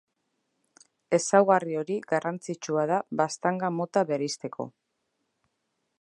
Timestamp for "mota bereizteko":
3.77-4.71